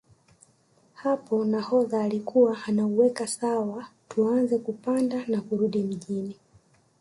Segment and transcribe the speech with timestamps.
[0.93, 6.35] Hapo nahodha alikuwa anauweka sawa tuanze kupanda na kurudi Mjini